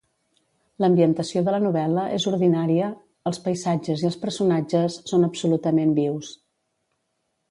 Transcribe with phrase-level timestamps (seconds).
[0.83, 2.87] L'ambientació de la novel·la és ordinària
[3.31, 6.33] els paisatges i els personatges són absolutament vius.